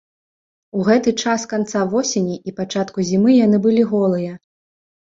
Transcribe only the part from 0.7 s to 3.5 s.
У гэты час канца восені і пачатку зімы